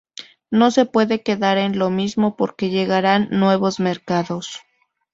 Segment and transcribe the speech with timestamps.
[0.49, 4.61] No se puede quedar en lo mismo porque llegaran nuevos mercados.